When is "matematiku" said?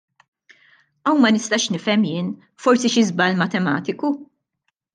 3.41-4.07